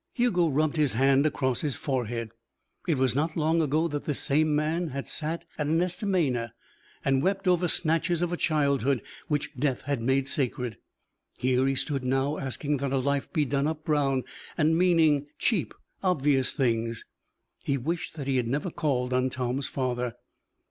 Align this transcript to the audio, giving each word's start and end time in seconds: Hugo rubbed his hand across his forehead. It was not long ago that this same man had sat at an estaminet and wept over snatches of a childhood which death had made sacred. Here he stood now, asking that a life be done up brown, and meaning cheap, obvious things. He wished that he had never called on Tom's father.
Hugo 0.13 0.47
rubbed 0.49 0.77
his 0.77 0.93
hand 0.93 1.27
across 1.27 1.61
his 1.61 1.75
forehead. 1.75 2.31
It 2.87 2.97
was 2.97 3.13
not 3.13 3.37
long 3.37 3.61
ago 3.61 3.87
that 3.87 4.05
this 4.05 4.19
same 4.19 4.55
man 4.55 4.87
had 4.87 5.07
sat 5.07 5.45
at 5.59 5.67
an 5.67 5.79
estaminet 5.79 6.53
and 7.05 7.21
wept 7.21 7.47
over 7.47 7.67
snatches 7.67 8.23
of 8.23 8.33
a 8.33 8.35
childhood 8.35 9.03
which 9.27 9.55
death 9.55 9.81
had 9.83 10.01
made 10.01 10.27
sacred. 10.27 10.79
Here 11.37 11.67
he 11.67 11.75
stood 11.75 12.03
now, 12.03 12.39
asking 12.39 12.77
that 12.77 12.91
a 12.91 12.97
life 12.97 13.31
be 13.31 13.45
done 13.45 13.67
up 13.67 13.85
brown, 13.85 14.23
and 14.57 14.75
meaning 14.75 15.27
cheap, 15.37 15.71
obvious 16.01 16.51
things. 16.53 17.05
He 17.63 17.77
wished 17.77 18.15
that 18.15 18.25
he 18.25 18.37
had 18.37 18.47
never 18.47 18.71
called 18.71 19.13
on 19.13 19.29
Tom's 19.29 19.67
father. 19.67 20.15